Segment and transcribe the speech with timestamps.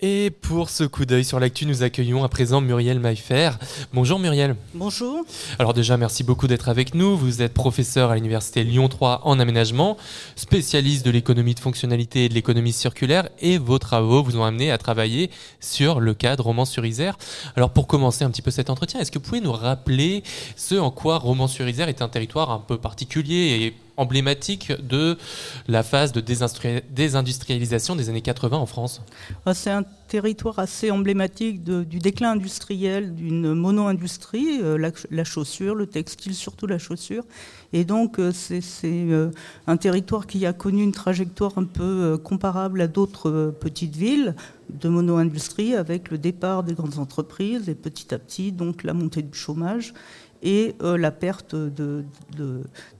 [0.00, 3.50] Et pour ce coup d'œil sur l'actu, nous accueillons à présent Muriel Maillefer.
[3.92, 4.54] Bonjour Muriel.
[4.72, 5.24] Bonjour.
[5.58, 7.16] Alors déjà, merci beaucoup d'être avec nous.
[7.16, 9.96] Vous êtes professeur à l'Université Lyon 3 en aménagement,
[10.36, 14.70] spécialiste de l'économie de fonctionnalité et de l'économie circulaire, et vos travaux vous ont amené
[14.70, 17.18] à travailler sur le cadre Romans-sur-Isère.
[17.56, 20.22] Alors pour commencer un petit peu cet entretien, est-ce que vous pouvez nous rappeler
[20.54, 25.18] ce en quoi Romans-sur-Isère est un territoire un peu particulier et emblématique de
[25.66, 29.02] la phase de désindustrialisation des années 80 en France
[29.44, 35.86] ah, C'est un territoire assez emblématique du déclin industriel d'une mono-industrie, euh, la, chaussure, le
[35.86, 37.24] textile, surtout la chaussure.
[37.72, 39.30] Et donc euh, c'est euh,
[39.66, 44.34] un territoire qui a connu une trajectoire un peu comparable à d'autres petites villes
[44.70, 49.22] de mono-industrie avec le départ des grandes entreprises et petit à petit donc la montée
[49.22, 49.94] du chômage
[50.42, 52.04] et euh, la perte de,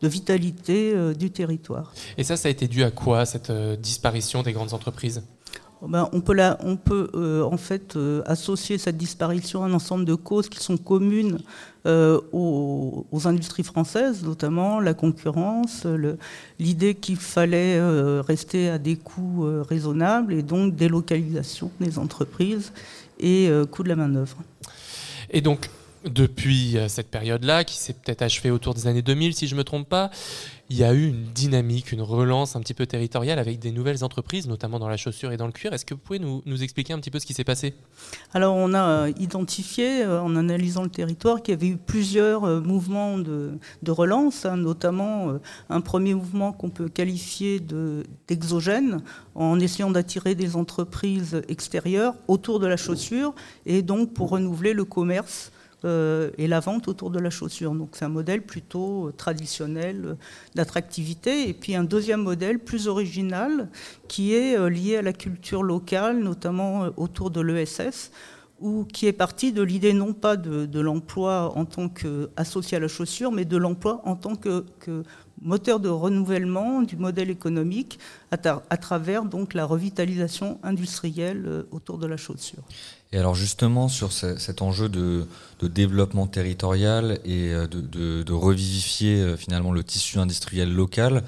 [0.03, 1.93] vitalité euh, du territoire.
[2.17, 5.23] Et ça, ça a été dû à quoi, cette euh, disparition des grandes entreprises?
[5.87, 10.49] Ben, on peut, on peut en fait associer cette disparition à un ensemble de causes
[10.49, 11.39] qui sont communes
[11.85, 15.87] aux, industries françaises, notamment la concurrence,
[16.59, 17.81] l'idée qu'il fallait
[18.23, 22.73] rester à des coûts raisonnables et donc délocalisation des entreprises
[23.21, 24.39] et coût de la main-d'œuvre.
[25.31, 25.71] Et donc,
[26.05, 29.59] depuis euh, cette période-là, qui s'est peut-être achevée autour des années 2000, si je ne
[29.59, 30.11] me trompe pas,
[30.71, 34.05] il y a eu une dynamique, une relance un petit peu territoriale avec des nouvelles
[34.05, 35.73] entreprises, notamment dans la chaussure et dans le cuir.
[35.73, 37.75] Est-ce que vous pouvez nous, expliquer un petit peu ce qui s'est passé?
[38.35, 42.43] Alors, on a euh, identifié, euh, en analysant le territoire, qu'il y avait eu plusieurs
[42.63, 45.39] mouvements de, relance, hein, notamment
[45.71, 47.61] un premier mouvement qu'on peut qualifier
[48.29, 49.03] d'exogène,
[49.35, 54.85] en essayant d'attirer des entreprises extérieures autour de la chaussure, et donc pour renouveler le
[54.85, 55.51] commerce
[55.85, 57.73] euh, et la vente autour de la chaussure.
[57.73, 60.15] Donc c'est un modèle plutôt euh, traditionnel euh,
[60.57, 61.49] d'attractivité.
[61.49, 63.69] Et puis un deuxième modèle plus original
[64.09, 68.11] qui est lié à la culture locale, notamment autour de l'ESS
[68.61, 72.89] ou qui est parti de l'idée non pas de, l'emploi en tant qu'associé à la
[72.89, 74.65] chaussure, mais de l'emploi en tant que,
[75.41, 78.01] moteur de renouvellement du modèle économique
[78.33, 78.37] à,
[78.69, 82.65] à, travers donc la revitalisation industrielle autour de la chaussure.
[83.13, 85.27] Et alors justement sur cet enjeu de,
[85.63, 91.25] développement territorial et euh, de, revivifier euh, finalement le tissu industriel local,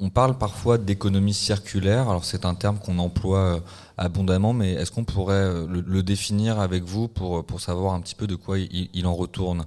[0.00, 2.08] on, parle parfois d'économie circulaire.
[2.08, 3.60] Alors c'est un terme qu'on emploie euh,
[3.98, 8.26] abondamment, mais est-ce qu'on pourrait le, définir avec vous pour, pour savoir un petit peu
[8.26, 9.64] de quoi il en retourne?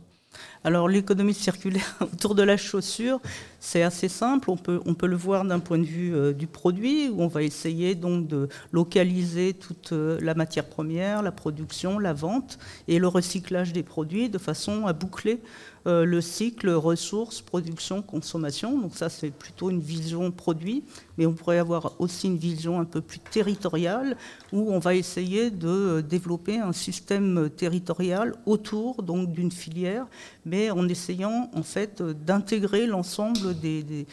[0.63, 3.19] Alors l'économie circulaire autour de la chaussure,
[3.59, 4.49] c'est assez simple.
[4.49, 7.95] On peut, le voir d'un point de vue euh, du produit, où on va essayer
[7.95, 13.73] donc de localiser toute euh, la matière première, la production, la vente et le recyclage
[13.73, 15.41] des produits de façon à boucler
[15.85, 18.77] euh, le cycle ressources, production, consommation.
[18.77, 20.83] Donc ça, c'est plutôt une vision produit,
[21.17, 24.15] mais on pourrait avoir aussi une vision un peu plus territoriale,
[24.53, 30.05] où on va essayer de euh, développer un système territorial autour d'une filière,
[30.45, 34.05] mais en essayant en fait d'intégrer l'ensemble des,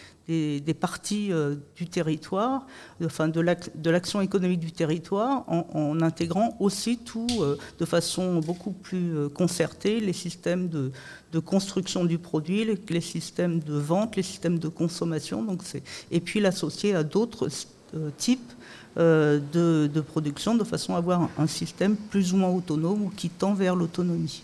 [0.81, 2.67] parties euh, du territoire,
[3.01, 9.29] de l'action économique du territoire, en, intégrant aussi tout euh, de façon beaucoup plus euh,
[9.29, 10.91] concertée, les systèmes de,
[11.41, 15.47] construction du produit, les, systèmes de vente, les systèmes de consommation,
[16.11, 17.49] et puis l'associer à d'autres
[18.19, 18.53] types
[18.97, 19.41] de,
[19.93, 23.55] de, production de façon à avoir un système plus ou moins autonome ou qui tend
[23.55, 24.43] vers l'autonomie.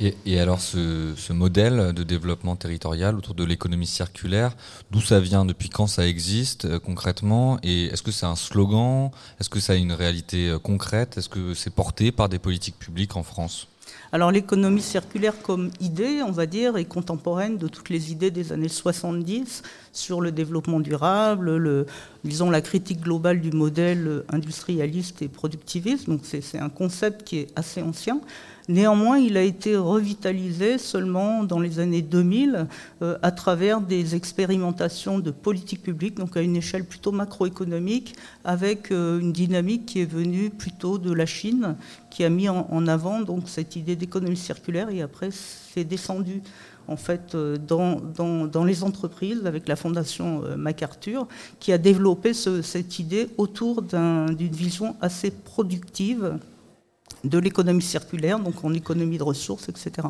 [0.00, 4.54] Et, alors ce, modèle de développement territorial autour de l'économie circulaire,
[4.90, 9.10] d'où ça vient, depuis quand ça existe euh, concrètement Et est-ce que c'est un slogan?
[9.40, 11.16] Est-ce que ça a une réalité euh, concrète?
[11.16, 13.68] Est-ce que c'est porté par des politiques publiques en France?
[14.12, 18.52] Alors l'économie circulaire comme idée, on va dire, est contemporaine de toutes les idées des
[18.52, 21.86] années 70 sur le développement durable, le,
[22.50, 26.08] la critique globale du modèle industrialiste et productiviste.
[26.08, 28.20] Donc c'est un concept qui est assez ancien.
[28.68, 32.66] Néanmoins, il a été revitalisé seulement dans les années 2000
[33.00, 38.16] euh, à travers des expérimentations de politique publique, donc à une échelle plutôt macroéconomique,
[38.46, 41.76] avec euh, une dynamique qui est venue plutôt de la Chine,
[42.10, 46.40] qui a mis en, avant donc cette idée d'économie circulaire et après c'est descendu
[46.88, 51.26] en fait euh, dans, dans, les entreprises avec la fondation MacArthur
[51.60, 56.38] qui a développé cette idée autour d'une vision assez productive
[57.24, 60.08] de l'économie circulaire, donc en économie de ressources, etc.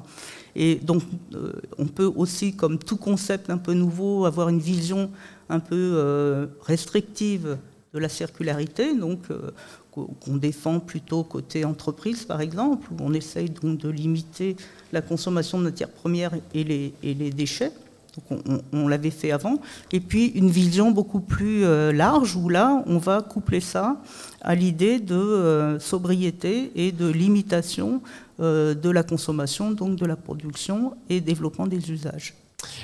[0.54, 1.02] Et donc,
[1.34, 5.10] euh, on peut aussi, comme tout concept un peu nouveau, avoir une vision
[5.48, 7.58] un peu euh, restrictive
[7.96, 9.18] de la circularité, donc
[9.90, 14.56] qu'on défend plutôt côté entreprise par exemple, où on essaye donc de limiter
[14.92, 17.72] la consommation de matières premières et les, et les déchets.
[18.16, 18.40] Donc
[18.72, 19.60] on, l'avait fait avant.
[19.92, 24.00] Et puis une vision beaucoup plus euh, large où là, on va coupler ça
[24.40, 28.00] à l'idée de euh, sobriété et de limitation
[28.40, 32.34] euh, de la consommation, donc de la production et développement des usages.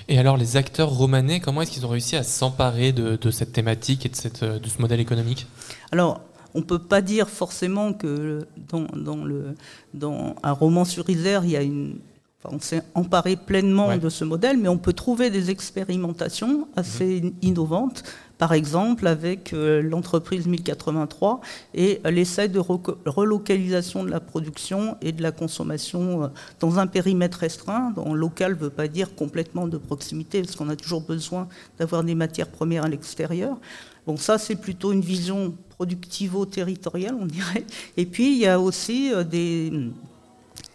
[0.08, 3.52] Et alors les acteurs romanais, comment est-ce qu'ils ont réussi à s'emparer de, de, cette
[3.52, 5.46] thématique et de, cette, de ce modèle économique?
[5.90, 6.20] Alors
[6.55, 9.55] on ne peut pas dire forcément que dans, le,
[9.94, 11.99] dans un roman sur Isère, il y a une,
[12.44, 17.32] on s'est emparé pleinement de ce modèle, mais on peut trouver des expérimentations assez mhm.
[17.43, 18.02] innovantes,
[18.38, 21.40] par exemple avec euh, l'entreprise 1083
[21.75, 26.29] et l'essai de relocalisation de la production et de la consommation euh,
[26.61, 27.93] dans un périmètre restreint.
[27.94, 31.49] Dans local ne veut pas dire complètement de proximité, parce qu'on a toujours besoin
[31.79, 33.58] d'avoir des matières premières à l'extérieur.
[34.06, 37.64] Bon, ça, c'est plutôt une vision productivo-territoriale, on dirait.
[37.96, 39.73] Et puis, il y a aussi euh, des,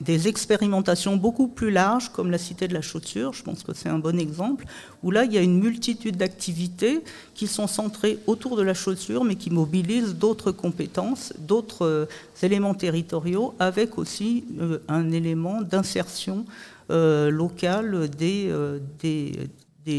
[0.02, 3.90] des expérimentations beaucoup plus larges, comme la Cité de la Chaussure, je pense que c'est
[3.90, 4.66] un bon exemple,
[5.04, 7.04] où là, il y a une multitude d'activités
[7.34, 12.06] qui sont centrées autour de la chaussure, mais qui mobilisent d'autres compétences, d'autres euh,
[12.44, 16.46] éléments territoriaux, avec aussi euh, un élément d'insertion
[16.90, 18.50] locale des,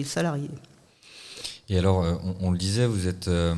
[0.04, 0.48] salariés.
[1.68, 3.54] Et alors, euh, on, le disait, vous êtes euh,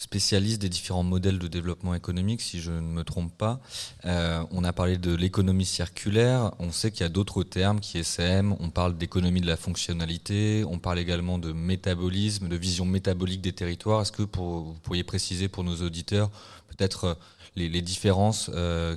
[0.00, 3.60] spécialiste des différents modèles de développement économique, si je ne me trompe pas.
[4.06, 6.52] Euh, on a parlé de l'économie circulaire.
[6.58, 8.56] On sait qu'il y a d'autres termes qui SM.
[8.60, 10.64] On parle d'économie de la fonctionnalité.
[10.66, 14.00] On parle également de métabolisme, de vision métabolique des territoires.
[14.00, 16.30] Est-ce que vous pourriez préciser pour nos auditeurs
[16.68, 17.18] peut-être
[17.56, 18.50] les, différences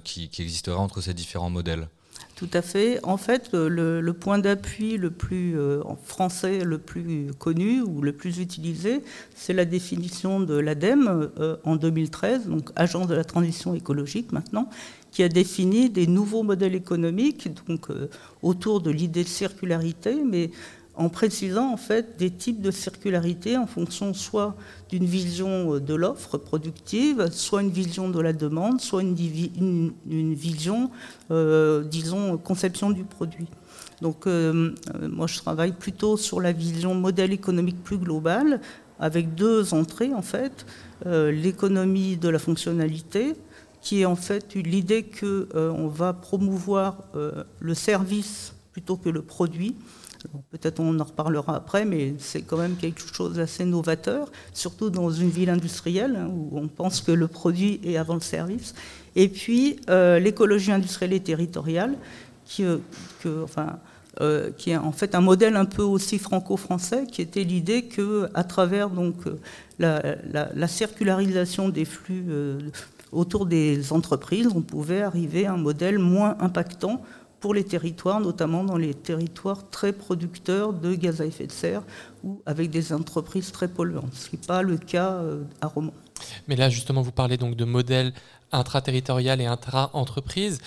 [0.05, 1.89] qui existeraient entre ces différents modèles?
[2.35, 2.99] Tout à fait.
[3.03, 8.39] En fait, le, point d'appui le plus euh, français le plus connu ou le plus
[8.39, 9.01] utilisé,
[9.35, 14.67] c'est la définition de l'ADEME euh, en 2013, donc Agence de la transition écologique maintenant,
[15.11, 18.09] qui a défini des nouveaux modèles économiques, donc euh,
[18.41, 20.49] autour de l'idée de circularité, mais
[20.95, 24.55] en précisant en fait des types de circularité en fonction soit
[24.89, 29.15] d'une vision euh, de l'offre productive, soit une vision de la demande, soit une,
[30.35, 30.91] vision,
[31.31, 33.47] euh, disons, conception du produit.
[34.01, 38.61] Donc euh, moi je travaille plutôt sur la vision modèle économique plus globale,
[38.99, 40.65] avec deux entrées en fait.
[41.05, 43.33] L'économie de la fonctionnalité,
[43.81, 47.03] qui est en fait l'idée qu'on va promouvoir
[47.59, 49.75] le service plutôt que le produit
[50.51, 55.09] Peut-être on en reparlera après, mais c'est quand même quelque chose d'assez novateur, surtout dans
[55.09, 58.73] une ville industrielle hein, où on pense que le produit est avant le service.
[59.15, 61.95] Et puis euh, l'écologie industrielle et territoriale,
[62.45, 62.77] qui, euh,
[64.21, 68.29] euh, qui est en fait un modèle un peu aussi franco-français, qui était l'idée que
[68.33, 69.15] à travers donc
[69.79, 72.25] la circularisation des flux
[73.11, 77.01] autour des entreprises, on pouvait arriver à un modèle moins impactant
[77.43, 81.83] pour les territoires, notamment dans les territoires très producteurs de gaz à effet de serre
[82.23, 85.93] ou avec des entreprises très polluantes, ce qui n'est pas le cas euh, à Romans.
[86.47, 88.13] Mais là, justement, vous parlez donc de modèles
[88.53, 90.61] intra-territorial et intra-entreprise.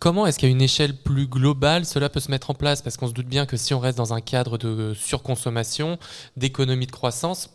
[0.00, 2.82] Comment est-ce qu'à une échelle plus globale, cela peut se mettre en place?
[2.82, 5.98] Parce qu'on se doute bien que si on reste dans un cadre de surconsommation,
[6.36, 7.48] d'économie de croissance,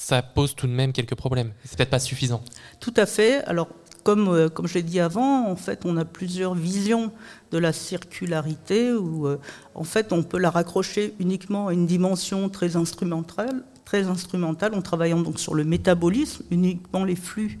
[0.00, 1.52] ça pose tout de même quelques problèmes.
[1.64, 2.42] C'est peut-être pas suffisant.
[2.78, 3.44] Tout à fait.
[3.44, 3.68] Alors,
[4.02, 7.12] comme, euh, comme je l'ai dit avant, en fait, on a plusieurs visions
[7.50, 9.38] de la circularité où, euh,
[9.74, 14.74] en fait, on peut la raccrocher uniquement à une dimension très instrumentale, très instrumentale.
[14.74, 17.58] En travaillant donc sur le métabolisme, uniquement les flux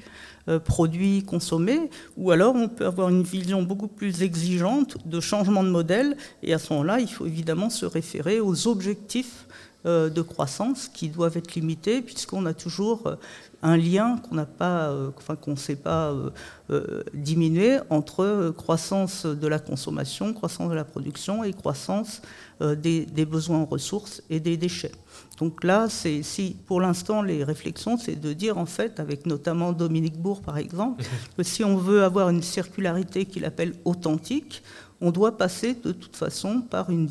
[0.48, 5.62] euh, produits consommés, ou alors on peut avoir une vision beaucoup plus exigeante de changement
[5.62, 9.46] de modèle, et à ce moment-là, il faut évidemment se référer aux objectifs
[9.84, 13.16] de croissance qui doivent être limités, puisqu'on a toujours
[13.62, 16.30] un lien qu'on n'a pas, euh, enfin qu'on ne sait pas euh,
[16.70, 22.22] euh, diminuer entre croissance de la consommation, croissance de la production et croissance
[22.60, 24.92] des, besoins en ressources et des déchets.
[25.38, 29.72] Donc là, c'est si pour l'instant les réflexions, c'est de dire en fait, avec notamment
[29.72, 31.02] Dominique Bourg par exemple,
[31.38, 34.62] que si on veut avoir une circularité qu'il appelle authentique,
[35.00, 37.08] on doit passer de toute façon par une,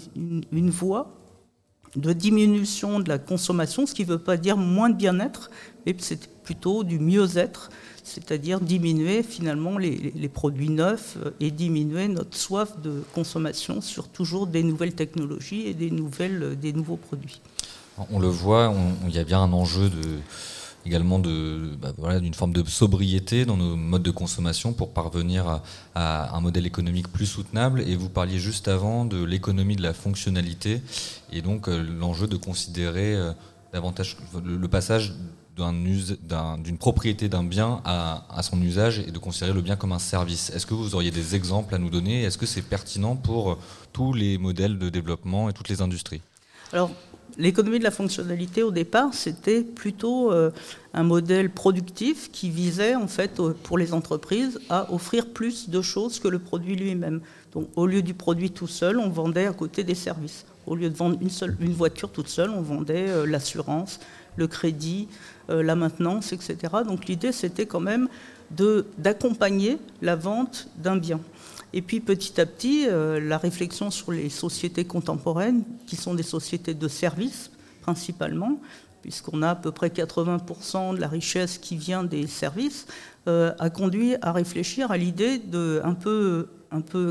[0.52, 1.19] une voie
[1.96, 5.50] de diminution de la consommation, ce qui ne veut pas dire moins de bien-être,
[5.86, 7.70] mais c'est plutôt du mieux-être,
[8.04, 14.64] c'est-à-dire diminuer finalement les, produits neufs et diminuer notre soif de consommation sur toujours des
[14.64, 15.92] nouvelles technologies et des
[16.74, 17.42] nouveaux produits.
[18.12, 18.74] On le voit,
[19.08, 20.20] il y a bien un enjeu de,
[20.86, 25.62] également bah, d'une forme de sobriété dans nos modes de consommation pour parvenir
[25.96, 27.82] à, un modèle économique plus soutenable.
[27.82, 30.82] Et vous parliez juste avant de l'économie de la fonctionnalité
[31.32, 33.16] et donc euh, l'enjeu de considérer
[33.74, 35.14] davantage le, passage
[35.58, 40.00] d'une propriété d'un bien à, à, son usage et de considérer le bien comme un
[40.00, 40.50] service.
[40.52, 42.24] Est-ce que vous auriez des exemples à nous donner?
[42.24, 43.58] Est-ce que c'est pertinent pour
[43.94, 46.22] tous les modèles de développement et toutes les industries?
[46.72, 46.92] Alors,
[47.38, 50.52] l'économie de la fonctionnalité, au départ, c'était plutôt euh,
[50.94, 56.20] un modèle productif qui visait, en fait, pour les entreprises, à offrir plus de choses
[56.20, 57.22] que le produit lui-même.
[57.54, 60.46] Donc, au lieu du produit tout seul, on vendait à côté des services.
[60.68, 64.00] Au lieu de vendre une, voiture toute seule, on vendait euh, l'assurance,
[64.36, 65.08] le crédit,
[65.50, 66.58] euh, la maintenance, etc.
[66.86, 68.08] Donc, l'idée, c'était quand même
[68.98, 71.20] d'accompagner la vente d'un bien.
[71.74, 76.24] Et puis petit à petit, euh, la réflexion sur les sociétés contemporaines, qui sont des
[76.24, 78.60] sociétés de services principalement,
[79.02, 82.88] puisqu'on a à peu près 80% de la richesse qui vient des services,
[83.28, 86.48] euh, a conduit à réfléchir à l'idée de un peu,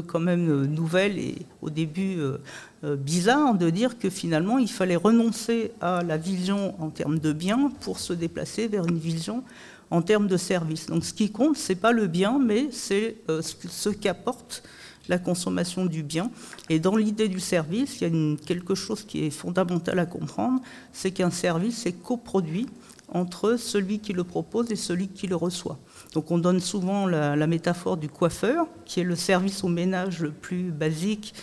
[0.07, 5.73] quand même nouvelle et au début euh, bizarre de dire que finalement il fallait renoncer
[5.81, 9.43] à la vision en termes de biens pour se déplacer vers une vision
[9.91, 10.87] en termes de services.
[10.87, 14.63] Donc ce qui compte, ce n'est pas le bien, mais c'est euh, ce qu'apporte
[15.09, 16.31] la consommation du bien.
[16.69, 20.61] Et dans l'idée du service, il y a quelque chose qui est fondamental à comprendre,
[20.93, 22.67] c'est qu'un service est coproduit
[23.11, 25.79] entre celui qui le propose et celui qui le reçoit.
[26.13, 30.31] Donc on donne souvent la métaphore du coiffeur, qui est le service au ménage le
[30.31, 31.35] plus basique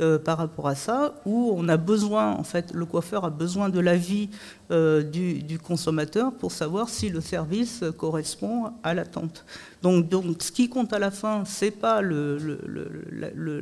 [0.00, 3.68] euh, par rapport à ça, où on a besoin, en fait, le coiffeur a besoin
[3.68, 4.30] de l'avis
[4.70, 9.44] euh, du, consommateur pour savoir si le service correspond à l'attente.
[9.82, 12.38] Donc, donc, ce qui compte à la fin, c'est pas le,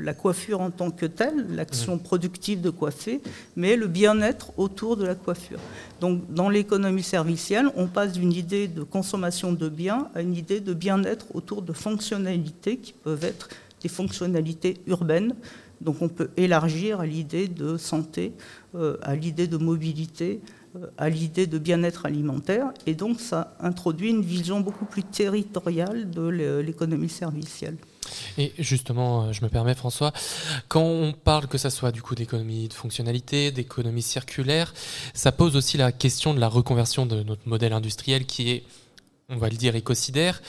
[0.00, 3.20] la coiffure en tant que telle, l'action productive de coiffer,
[3.56, 5.58] mais le bien-être autour de la coiffure.
[6.00, 10.60] Donc, dans l'économie servicielle, on passe d'une idée de consommation de biens à une idée
[10.60, 13.48] de bien-être autour de fonctionnalités qui peuvent être
[13.82, 15.34] des fonctionnalités urbaines,
[15.80, 18.32] donc on peut élargir l'idée de santé,
[18.74, 20.40] euh, à l'idée de mobilité,
[20.76, 22.72] euh, à l'idée de bien-être alimentaire.
[22.86, 26.28] Et donc ça introduit une vision beaucoup plus territoriale de
[26.60, 27.76] l'économie servicielle.
[28.38, 30.12] Et justement, euh, je me permets François,
[30.68, 34.74] quand on parle que ça soit du coup d'économie de fonctionnalité, d'économie circulaire,
[35.14, 38.64] ça pose aussi la question de la reconversion de notre modèle industriel qui est,
[39.28, 40.42] on va le dire, écocidaire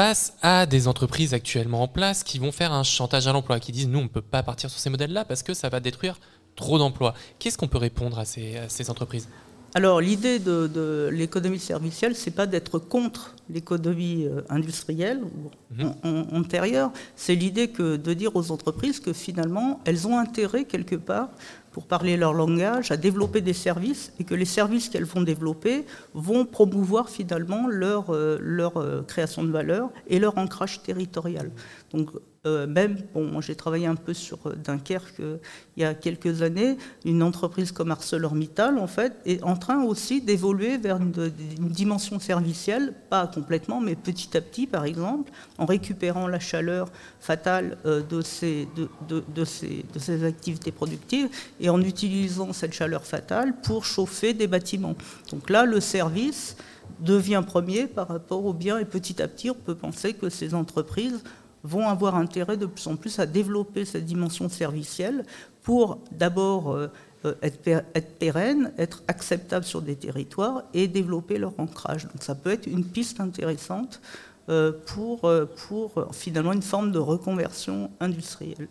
[0.00, 3.70] face à des entreprises actuellement en place qui vont faire un chantage à l'emploi, qui
[3.70, 6.18] disent nous on ne peut pas partir sur ces modèles-là parce que ça va détruire
[6.56, 7.12] trop d'emplois.
[7.38, 9.28] Qu'est-ce qu'on peut répondre à ces, entreprises?
[9.74, 16.26] Alors l'idée de, l'économie servicielle, c'est pas d'être contre l'économie euh, industrielle ou mhm.
[16.32, 21.28] antérieure, c'est l'idée que de dire aux entreprises que finalement elles ont intérêt quelque part
[21.72, 25.86] pour parler leur langage, à développer des services et que les services qu'elles vont développer
[26.14, 28.38] vont promouvoir finalement leur, euh,
[28.76, 31.50] euh, création de valeur et leur ancrage territorial.
[31.92, 32.10] Donc
[32.46, 35.36] euh, même, bon, j'ai travaillé un peu sur euh, Dunkerque euh,
[35.76, 40.22] il y a quelques années, une entreprise comme ArcelorMittal, en fait, est en train aussi
[40.22, 41.12] d'évoluer vers une,
[41.58, 46.88] dimension servicielle, pas complètement, mais petit à petit, par exemple, en récupérant la chaleur
[47.20, 51.28] fatale de, ces, de, de, de ces activités productives
[51.60, 54.96] et en utilisant cette chaleur fatale pour chauffer des bâtiments.
[55.30, 56.56] Donc là, le service
[57.00, 60.54] devient premier par rapport au bien et petit à petit, on peut penser que ces
[60.54, 61.22] entreprises
[61.62, 65.24] vont avoir intérêt de plus en plus à développer cette dimension servicielle
[65.62, 66.88] pour d'abord euh,
[67.26, 72.04] euh, être, pérenne, être acceptable sur des territoires et développer leur ancrage.
[72.04, 74.00] Donc ça peut être une piste intéressante
[74.48, 75.30] euh, pour,
[75.68, 78.68] pour finalement une forme de reconversion industrielle.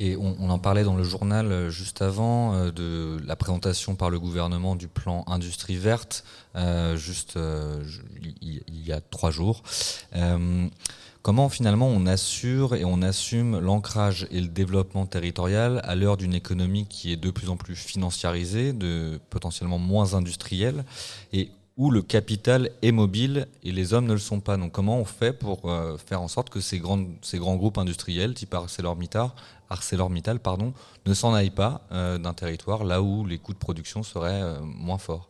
[0.00, 4.74] Et on, en parlait dans le journal juste avant de la présentation par le gouvernement
[4.74, 6.24] du plan Industrie verte,
[6.96, 7.38] juste
[8.40, 9.62] il, y a trois jours.
[11.22, 16.34] Comment finalement on assure et on assume l'ancrage et le développement territorial à l'heure d'une
[16.34, 20.84] économie qui est de plus en plus financiarisée, de potentiellement moins industrielle,
[21.32, 24.56] et où le capital est mobile et les hommes ne le sont pas.
[24.56, 27.78] Donc comment on fait pour euh, faire en sorte que ces grands, ces grands groupes
[27.78, 29.30] industriels, type ArcelorMittal,
[29.70, 30.74] ArcelorMittal pardon,
[31.06, 34.60] ne s'en aillent pas euh, d'un territoire là où les coûts de production seraient euh,
[34.60, 35.28] moins forts?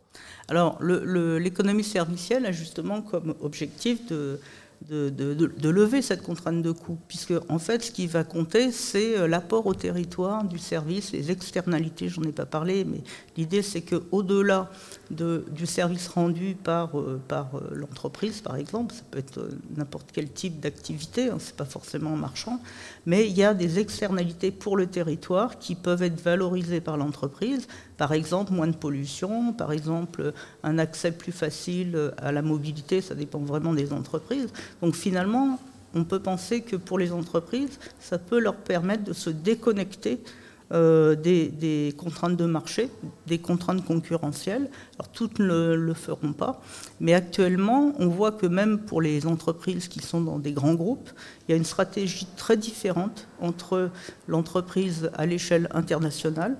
[0.49, 4.41] Alors l'économie servicielle a justement comme objectif de
[4.89, 9.27] de, lever cette contrainte de coût, puisque en fait, ce qui va compter, c'est euh,
[9.27, 12.09] l'apport au territoire du service, les externalités.
[12.09, 13.03] J'en ai pas parlé, mais
[13.37, 14.71] l'idée, c'est que au-delà
[15.11, 20.31] du service rendu par, euh, par euh, l'entreprise, par exemple, ça peut être n'importe quel
[20.31, 22.61] type d'activité, hein, c'est pas forcément marchand,
[23.05, 27.67] mais il y a des externalités pour le territoire qui peuvent être valorisées par l'entreprise
[28.03, 30.33] par exemple, moins de pollution, par exemple,
[30.65, 34.49] un accès plus facile à la mobilité, ça dépend vraiment des entreprises.
[34.81, 35.59] Donc finalement,
[35.95, 40.21] on peut penser que pour les entreprises, ça peut leur permettre de se déconnecter
[40.73, 42.88] euh, des, contraintes de marché,
[43.26, 44.71] des contraintes concurrentielles.
[45.12, 46.62] Toutes ne le feront pas,
[46.99, 51.11] mais actuellement, on voit que même pour les entreprises qui sont dans des grands groupes,
[51.47, 53.91] il y a une stratégie très différente entre
[54.29, 56.57] l'entreprise à l'échelle internationale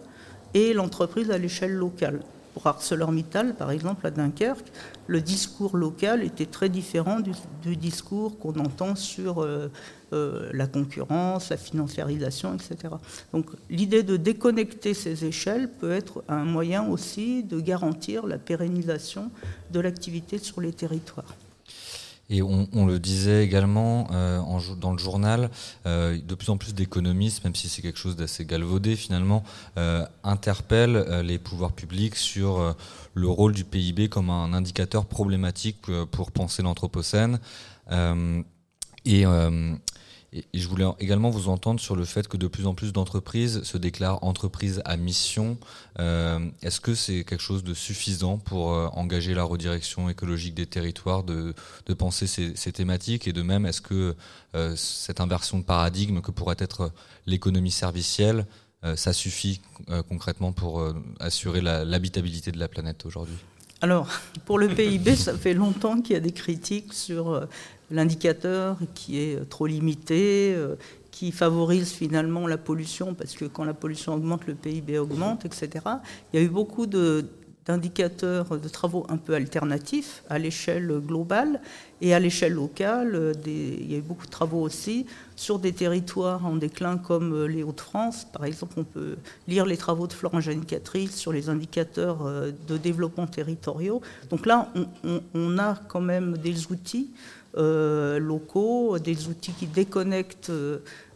[0.53, 2.21] et l'entreprise à l'échelle locale.
[2.55, 4.71] Pour ArcelorMittal, par exemple, à Dunkerque,
[5.07, 9.71] le discours local était très différent du, discours qu'on entend sur euh,
[10.13, 12.95] euh, la concurrence, la financiarisation, etc.
[13.33, 19.31] Donc l'idée de déconnecter ces échelles peut être un moyen aussi de garantir la pérennisation
[19.71, 21.35] de l'activité sur les territoires.
[22.33, 24.41] Et on, le disait également euh,
[24.81, 25.51] dans le journal,
[25.85, 29.45] euh, de plus en plus d'économistes, même si c'est quelque chose d'assez galvaudé finalement,
[29.77, 32.75] euh, interpellent les pouvoirs publics sur
[33.13, 35.77] le rôle du PIB comme un indicateur problématique
[36.11, 37.39] pour penser l'Anthropocène.
[39.05, 39.25] et
[40.33, 43.63] et, je voulais également vous entendre sur le fait que de plus en plus d'entreprises
[43.63, 45.59] se déclarent entreprises à mission.
[45.99, 50.67] Euh, est-ce que c'est quelque chose de suffisant pour euh, engager la redirection écologique des
[50.67, 51.55] territoires, de,
[51.99, 53.29] penser ces, ces, thématiques?
[53.29, 54.17] Et de même, est-ce que
[54.55, 56.93] euh, cette inversion de paradigme que pourrait être
[57.27, 58.47] l'économie servicielle,
[58.97, 59.61] ça suffit
[60.09, 60.85] concrètement pour
[61.21, 63.37] assurer l'habitabilité de la planète aujourd'hui?
[63.81, 64.09] Alors,
[64.45, 67.47] pour le PIB, ça fait longtemps qu'il y a des critiques sur
[67.93, 70.77] l'indicateur qui est trop limité, euh,
[71.11, 75.85] qui favorise finalement la pollution, parce que quand la pollution augmente, le PIB augmente, etc.
[76.33, 81.61] Il y a eu beaucoup d'indicateurs de travaux un peu alternatifs à l'échelle globale
[82.01, 83.35] et à l'échelle locale.
[83.47, 85.05] il y a eu beaucoup de travaux aussi
[85.37, 88.27] sur des territoires en déclin comme les Hauts-de-France.
[88.33, 92.79] Par exemple, on peut lire les travaux de Florent Janicatrice sur les indicateurs euh, de
[92.79, 94.01] développement territoriaux.
[94.31, 94.73] Donc là,
[95.35, 100.53] on a quand même des outils euh, locaux, des outils qui déconnectent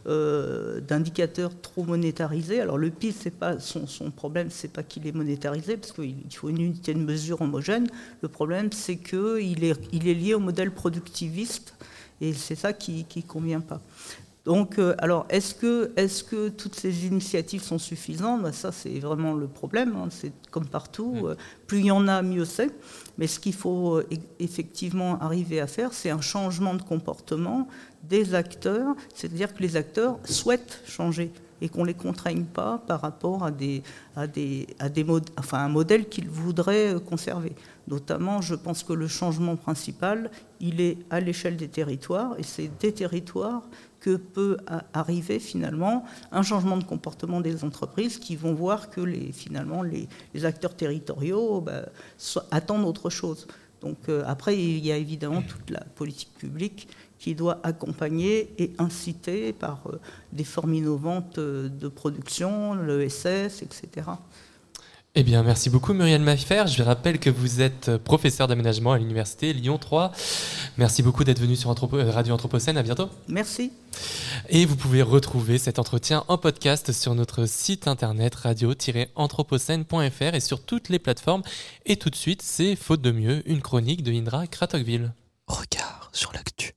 [0.07, 2.61] euh, d'indicateurs trop monétarisés.
[2.61, 6.15] Alors le PIB, c'est pas son, son problème, c'est pas qu'il est monétarisé, parce qu'il
[6.31, 7.87] faut une unité de mesure homogène.
[8.21, 11.73] Le problème, c'est qu'il est, il est lié au modèle productiviste,
[12.21, 13.81] et c'est ça qui ne convient pas.
[14.47, 18.43] Donc, euh, alors, est-ce que, est que, toutes ces initiatives sont suffisantes?
[18.43, 19.93] Ben, Ça, c'est vraiment le problème.
[19.97, 20.07] Hein.
[20.09, 21.15] C'est comme partout.
[21.15, 21.25] Mm.
[21.25, 21.35] Euh,
[21.67, 22.71] plus il y en a, mieux c'est.
[23.17, 24.07] Mais ce qu'il faut euh,
[24.39, 27.67] effectivement arriver à faire, c'est un changement de comportement
[28.03, 28.95] des acteurs.
[29.13, 31.29] C'est-à-dire que les acteurs souhaitent changer
[31.59, 33.83] et qu'on ne les contraigne pas par rapport à, des,
[34.15, 35.05] à, des, à des
[35.37, 37.51] enfin, un modèle qu'ils voudraient conserver.
[37.87, 42.69] Notamment, je pense que le changement principal, il est à l'échelle des territoires, et c'est
[42.79, 43.63] des territoires
[43.99, 44.57] que peut
[44.93, 50.07] arriver finalement un changement de comportement des entreprises qui vont voir que les, finalement les,
[50.45, 51.85] acteurs territoriaux bah,
[52.51, 53.47] attendent autre chose.
[53.81, 56.87] Donc euh, après, il y a évidemment toute la politique publique
[57.19, 59.99] qui doit accompagner et inciter par euh,
[60.33, 64.07] des formes innovantes euh, de production, l'ESS, etc.
[65.19, 66.65] Eh bien, merci beaucoup Muriel Maffer.
[66.67, 70.11] Je rappelle que vous êtes professeur d'aménagement à l'Université Lyon 3.
[70.77, 72.77] Merci beaucoup d'être venu sur Radio Anthropocène.
[72.77, 73.09] À bientôt.
[73.27, 73.71] Merci.
[74.47, 80.61] Et vous pouvez retrouver cet entretien en podcast sur notre site internet radio-anthropocène.fr et sur
[80.61, 81.41] toutes les plateformes.
[81.87, 85.13] Et tout de suite, c'est Faute de mieux, une chronique de Indra Kratokville.
[85.47, 86.73] Regard sur l'actu.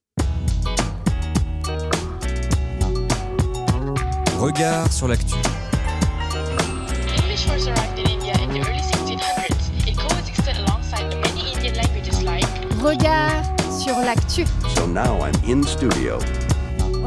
[4.38, 5.36] Regard sur l'actu.
[12.82, 14.46] Regard sur l'actu.
[14.74, 16.18] So now I'm in studio.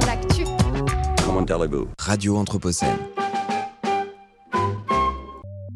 [0.05, 0.45] L'actu.
[1.25, 1.87] Comment allez-vous?
[1.97, 3.12] Radio Anthropocène.